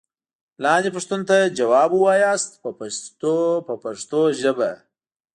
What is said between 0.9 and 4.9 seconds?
پوښتنو ته ځواب و وایئ په پښتو ژبه.